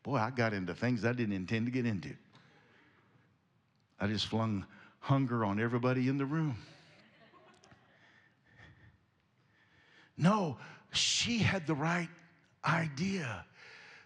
[0.04, 2.10] Boy, I got into things I didn't intend to get into.
[3.98, 4.66] I just flung
[5.00, 6.56] hunger on everybody in the room.
[10.16, 10.58] No,
[10.92, 12.10] she had the right
[12.64, 13.46] idea.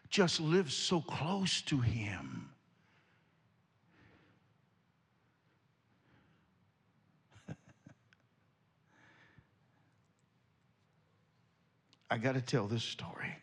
[0.09, 2.49] Just live so close to him.
[12.11, 13.35] I got to tell this story.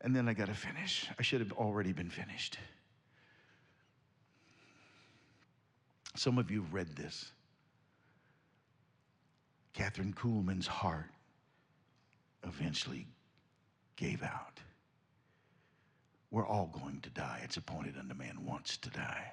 [0.00, 1.08] And then I got to finish.
[1.18, 2.58] I should have already been finished.
[6.14, 7.32] Some of you read this.
[9.74, 11.10] Kathryn Kuhlman's heart
[12.44, 13.06] eventually
[13.96, 14.60] gave out.
[16.30, 17.40] We're all going to die.
[17.44, 19.32] It's appointed unto man once to die.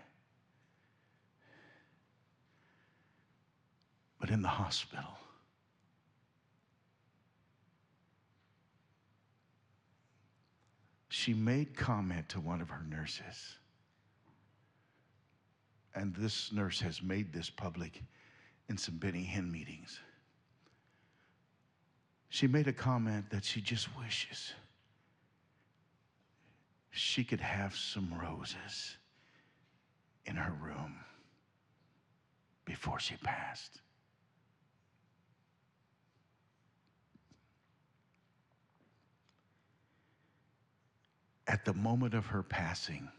[4.19, 5.17] But in the hospital,
[11.25, 13.57] she made comment to one of her nurses.
[15.95, 18.03] And this nurse has made this public
[18.69, 19.99] in some Benny Hinn meetings.
[22.29, 24.53] She made a comment that she just wishes
[26.91, 28.97] she could have some roses
[30.27, 30.95] in her room
[32.65, 33.81] before she passed.
[41.47, 43.09] At the moment of her passing,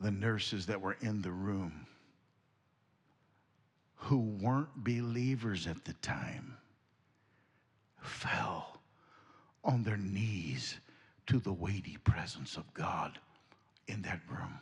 [0.00, 1.86] the nurses that were in the room
[3.94, 6.56] who weren't believers at the time
[8.00, 8.80] fell
[9.62, 10.80] on their knees
[11.26, 13.18] to the weighty presence of God
[13.88, 14.58] in that room.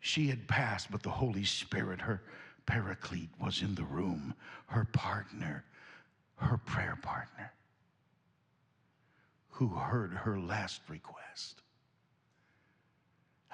[0.00, 2.22] She had passed, but the Holy Spirit, her
[2.66, 4.34] paraclete, was in the room,
[4.66, 5.64] her partner
[6.36, 7.52] her prayer partner
[9.50, 11.62] who heard her last request.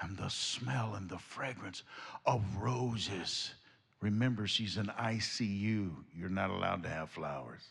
[0.01, 1.83] And the smell and the fragrance
[2.25, 3.53] of roses.
[4.01, 5.91] Remember, she's in ICU.
[6.13, 7.61] You're not allowed to have flowers.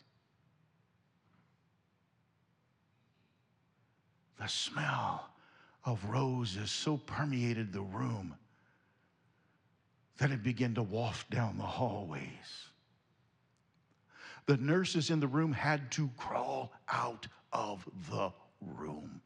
[4.40, 5.28] The smell
[5.84, 8.34] of roses so permeated the room
[10.16, 12.71] that it began to waft down the hallways
[14.46, 19.20] the nurses in the room had to crawl out of the room.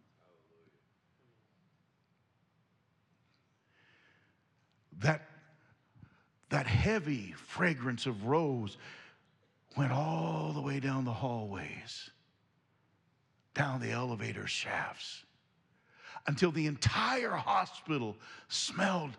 [5.00, 5.22] That,
[6.48, 8.76] that heavy fragrance of rose
[9.76, 12.10] went all the way down the hallways,
[13.54, 15.22] down the elevator shafts,
[16.26, 18.16] until the entire hospital
[18.48, 19.12] smelled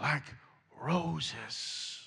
[0.00, 0.22] like
[0.80, 2.01] roses.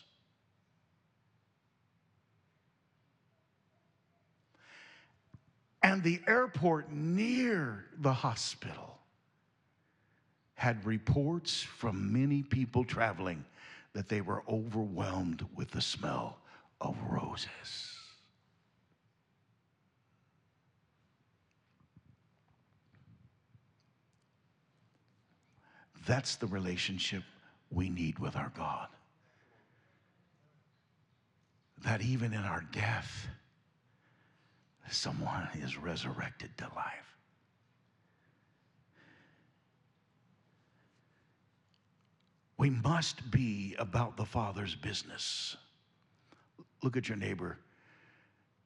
[5.86, 8.98] And the airport near the hospital
[10.56, 13.46] had reports from many people traveling
[13.94, 16.40] that they were overwhelmed with the smell
[16.82, 17.94] of roses.
[26.08, 27.22] That's the relationship
[27.70, 28.88] we need with our God.
[31.84, 33.28] That even in our death,
[34.90, 37.16] someone is resurrected to life.
[42.58, 45.58] We must be about the Father's business.
[46.82, 47.58] Look at your neighbor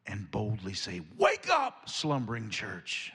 [0.05, 3.11] and boldly say, Wake up, slumbering church.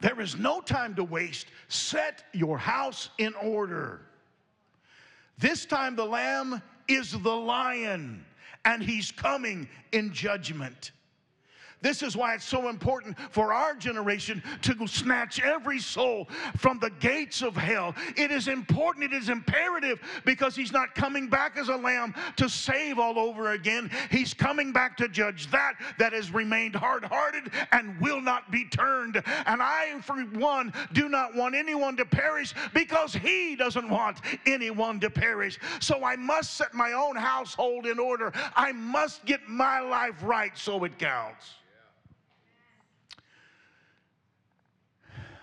[0.00, 1.46] There is no time to waste.
[1.68, 4.00] Set your house in order.
[5.38, 8.24] This time, the lamb is the lion,
[8.64, 10.92] and he's coming in judgment.
[11.82, 16.90] This is why it's so important for our generation to snatch every soul from the
[17.00, 17.94] gates of hell.
[18.16, 22.48] It is important, it is imperative because he's not coming back as a lamb to
[22.48, 23.90] save all over again.
[24.10, 28.64] He's coming back to judge that that has remained hard hearted and will not be
[28.64, 29.16] turned.
[29.46, 35.00] And I, for one, do not want anyone to perish because he doesn't want anyone
[35.00, 35.58] to perish.
[35.80, 38.32] So I must set my own household in order.
[38.54, 41.54] I must get my life right so it counts.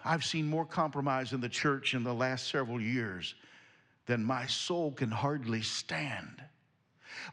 [0.04, 3.36] I've seen more compromise in the church in the last several years
[4.06, 6.42] than my soul can hardly stand.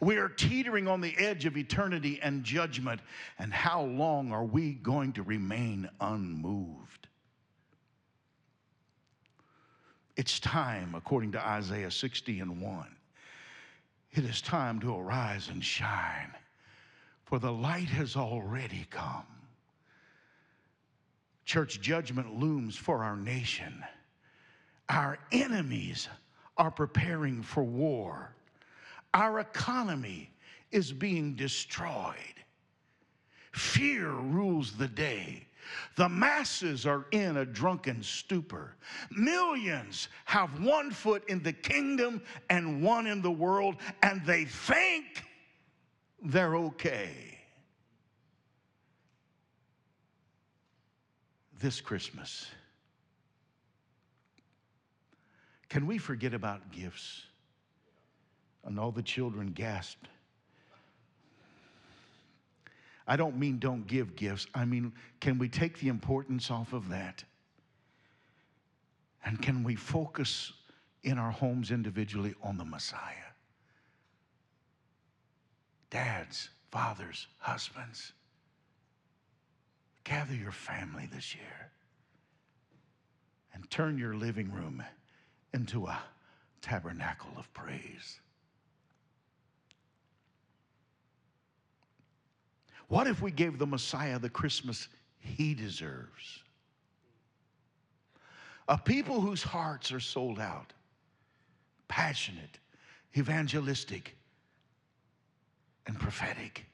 [0.01, 3.01] We are teetering on the edge of eternity and judgment,
[3.39, 7.09] and how long are we going to remain unmoved?
[10.17, 12.97] It's time, according to Isaiah 60 and 1.
[14.13, 16.35] It is time to arise and shine,
[17.25, 19.27] for the light has already come.
[21.47, 23.83] Church judgment looms for our nation.
[24.89, 26.09] Our enemies
[26.57, 28.35] are preparing for war.
[29.15, 30.31] Our economy
[30.73, 32.17] is being destroyed.
[33.53, 35.47] Fear rules the day.
[35.97, 38.77] The masses are in a drunken stupor.
[39.11, 45.25] Millions have one foot in the kingdom and one in the world, and they think
[46.23, 47.36] they're okay.
[51.61, 52.47] This Christmas?
[55.69, 57.23] Can we forget about gifts?
[58.65, 60.09] And all the children gasped.
[63.07, 64.47] I don't mean don't give gifts.
[64.55, 67.23] I mean, can we take the importance off of that?
[69.25, 70.53] And can we focus
[71.05, 73.15] in our homes individually on the Messiah?
[75.91, 78.13] Dads, fathers, husbands.
[80.07, 81.73] Gather your family this year
[83.53, 84.81] and turn your living room
[85.53, 85.99] into a
[86.63, 88.21] tabernacle of praise.
[92.87, 94.87] What if we gave the Messiah the Christmas
[95.19, 96.45] he deserves?
[98.69, 100.73] A people whose hearts are sold out,
[101.89, 102.61] passionate,
[103.17, 104.17] evangelistic,
[105.85, 106.65] and prophetic.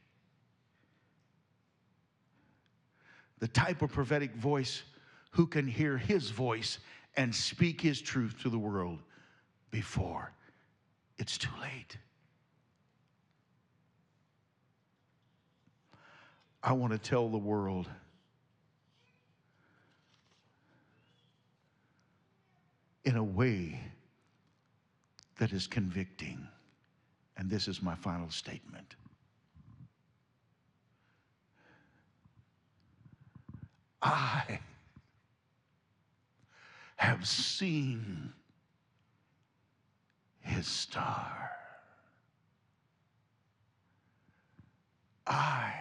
[3.43, 4.85] The type of prophetic voice
[5.33, 6.79] who can hear his voice
[7.17, 9.01] and speak his truth to the world
[9.73, 10.31] before
[11.19, 11.99] it's too late.
[16.63, 17.89] I want to tell the world
[23.05, 23.81] in a way
[25.39, 26.47] that is convicting.
[27.37, 28.95] And this is my final statement.
[34.03, 34.59] I
[36.97, 38.33] have seen
[40.41, 41.51] his star.
[45.27, 45.73] I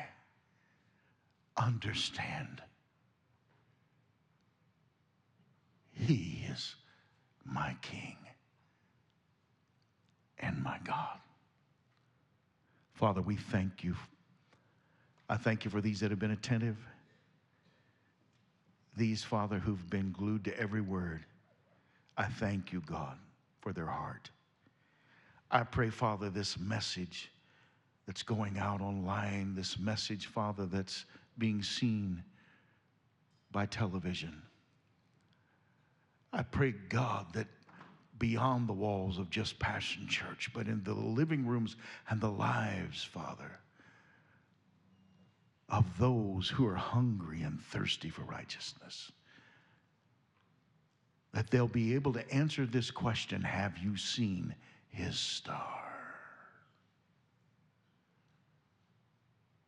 [1.58, 2.62] understand.
[5.92, 6.76] He is
[7.44, 8.18] my King
[10.40, 11.18] and my God.
[12.94, 13.96] Father, we thank you.
[15.28, 16.78] I thank you for these that have been attentive
[18.96, 21.24] these, Father, who've been glued to every word,
[22.18, 23.18] I thank you, God,
[23.62, 24.30] for their heart.
[25.50, 27.32] I pray, Father, this message
[28.06, 31.06] that's going out online, this message, Father, that's
[31.38, 32.24] being seen
[33.52, 34.42] by television.
[36.34, 37.48] I pray, God, that
[38.18, 41.76] beyond the walls of just Passion Church, but in the living rooms
[42.10, 43.60] and the lives, Father,
[45.72, 49.12] of those who are hungry and thirsty for righteousness.
[51.34, 54.54] That they'll be able to answer this question Have you seen
[54.90, 55.82] his star?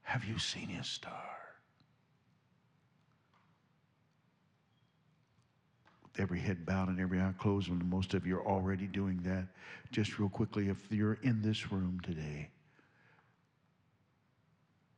[0.02, 1.14] Have you seen his star?
[6.04, 9.22] With every head bowed and every eye closed, and most of you are already doing
[9.24, 9.48] that,
[9.92, 12.50] just real quickly, if you're in this room today,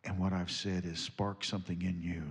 [0.06, 2.24] and what I've said is spark something in you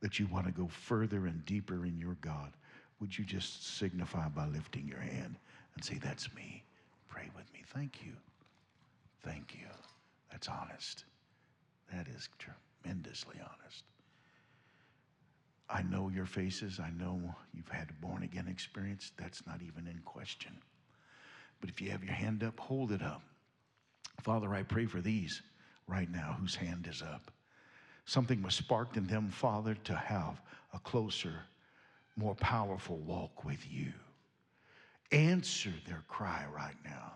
[0.00, 2.52] that you want to go further and deeper in your God.
[3.00, 5.36] Would you just signify by lifting your hand
[5.74, 6.62] and say, That's me?
[7.08, 7.60] Pray with me.
[7.74, 8.12] Thank you.
[9.22, 9.66] Thank you.
[10.30, 11.04] That's honest.
[11.92, 13.84] That is tremendously honest.
[15.68, 16.80] I know your faces.
[16.80, 19.12] I know you've had a born again experience.
[19.16, 20.52] That's not even in question.
[21.60, 23.22] But if you have your hand up, hold it up.
[24.22, 25.42] Father, I pray for these
[25.86, 27.30] right now whose hand is up.
[28.04, 30.40] Something was sparked in them, Father, to have
[30.72, 31.34] a closer,
[32.16, 33.92] more powerful walk with you.
[35.12, 37.12] Answer their cry right now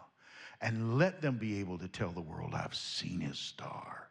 [0.61, 4.09] and let them be able to tell the world, I've seen his star.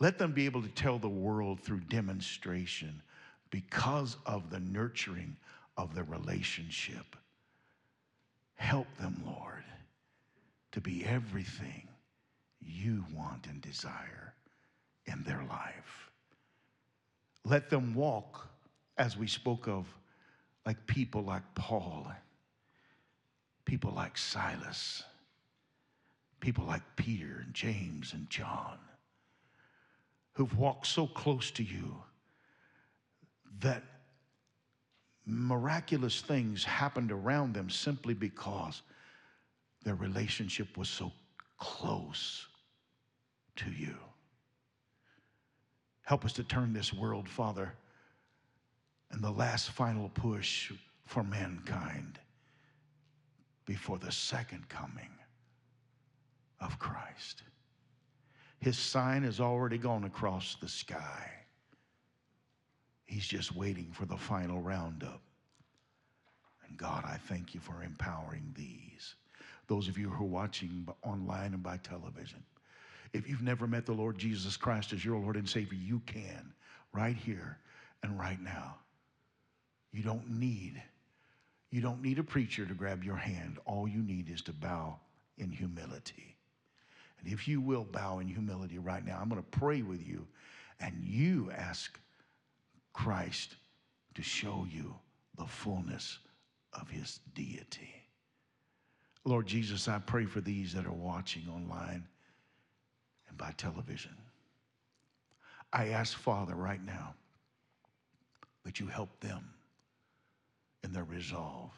[0.00, 3.02] Let them be able to tell the world through demonstration
[3.50, 5.36] because of the nurturing
[5.76, 7.16] of the relationship.
[8.56, 9.64] Help them, Lord,
[10.72, 11.88] to be everything
[12.66, 14.34] you want and desire
[15.06, 16.10] in their life.
[17.44, 18.48] Let them walk,
[18.96, 19.86] as we spoke of,
[20.64, 22.10] like people like Paul,
[23.64, 25.02] people like Silas,
[26.40, 28.78] people like Peter and James and John,
[30.32, 31.96] who've walked so close to you
[33.60, 33.82] that
[35.26, 38.82] miraculous things happened around them simply because
[39.84, 41.12] their relationship was so
[41.58, 42.46] close
[43.56, 43.94] to you.
[46.02, 47.72] Help us to turn this world, Father,
[49.10, 50.72] and the last final push
[51.06, 52.18] for mankind
[53.64, 55.10] before the second coming
[56.60, 57.42] of Christ.
[58.60, 61.30] His sign has already gone across the sky.
[63.04, 65.22] He's just waiting for the final roundup.
[66.66, 69.14] And God, I thank you for empowering these.
[69.66, 72.42] Those of you who are watching online and by television,
[73.14, 76.52] if you've never met the Lord Jesus Christ as your Lord and Savior, you can
[76.92, 77.56] right here
[78.02, 78.74] and right now.
[79.92, 80.82] You don't need
[81.70, 83.58] you don't need a preacher to grab your hand.
[83.64, 84.96] All you need is to bow
[85.38, 86.36] in humility.
[87.18, 90.24] And if you will bow in humility right now, I'm going to pray with you
[90.78, 91.98] and you ask
[92.92, 93.56] Christ
[94.14, 94.94] to show you
[95.36, 96.20] the fullness
[96.72, 97.92] of his deity.
[99.24, 102.06] Lord Jesus, I pray for these that are watching online
[103.34, 104.14] and by television.
[105.72, 107.14] I ask, Father, right now
[108.64, 109.50] that you help them
[110.84, 111.72] in their resolve,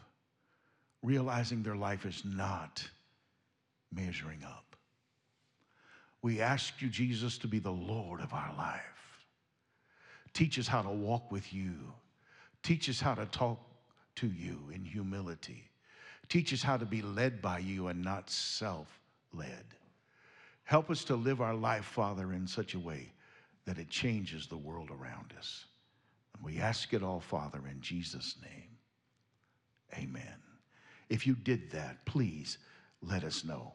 [1.02, 2.86] realizing their life is not
[3.92, 4.76] measuring up.
[6.22, 8.82] We ask you, Jesus, to be the Lord of our life.
[10.34, 11.74] Teach us how to walk with you.
[12.62, 13.60] Teach us how to talk
[14.16, 15.70] to you in humility.
[16.28, 19.00] Teach us how to be led by you and not self
[19.32, 19.64] led.
[20.66, 23.12] Help us to live our life, Father, in such a way
[23.66, 25.64] that it changes the world around us.
[26.34, 28.76] And we ask it all, Father, in Jesus' name.
[29.94, 30.42] Amen.
[31.08, 32.58] If you did that, please
[33.00, 33.74] let us know.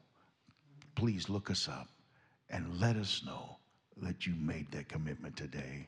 [0.95, 1.87] Please look us up
[2.49, 3.57] and let us know
[4.01, 5.87] that you made that commitment today.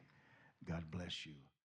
[0.66, 1.34] God bless you.